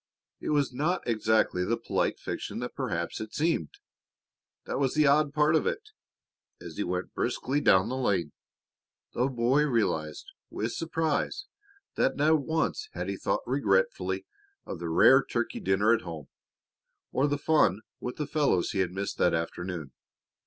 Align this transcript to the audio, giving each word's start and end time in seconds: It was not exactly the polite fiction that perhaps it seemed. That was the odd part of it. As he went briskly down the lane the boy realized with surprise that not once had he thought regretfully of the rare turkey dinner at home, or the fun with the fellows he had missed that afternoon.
It 0.39 0.49
was 0.49 0.73
not 0.73 1.07
exactly 1.07 1.63
the 1.63 1.77
polite 1.77 2.19
fiction 2.19 2.57
that 2.57 2.73
perhaps 2.73 3.21
it 3.21 3.35
seemed. 3.35 3.75
That 4.65 4.79
was 4.79 4.95
the 4.95 5.05
odd 5.05 5.31
part 5.31 5.55
of 5.55 5.67
it. 5.67 5.89
As 6.59 6.77
he 6.77 6.83
went 6.83 7.13
briskly 7.13 7.61
down 7.61 7.87
the 7.87 7.95
lane 7.97 8.31
the 9.13 9.27
boy 9.27 9.61
realized 9.61 10.31
with 10.49 10.71
surprise 10.73 11.45
that 11.97 12.15
not 12.15 12.41
once 12.41 12.89
had 12.93 13.09
he 13.09 13.15
thought 13.15 13.41
regretfully 13.45 14.25
of 14.65 14.79
the 14.79 14.89
rare 14.89 15.23
turkey 15.23 15.59
dinner 15.59 15.93
at 15.93 16.01
home, 16.01 16.29
or 17.11 17.27
the 17.27 17.37
fun 17.37 17.81
with 17.99 18.15
the 18.15 18.25
fellows 18.25 18.71
he 18.71 18.79
had 18.79 18.89
missed 18.89 19.19
that 19.19 19.35
afternoon. 19.35 19.91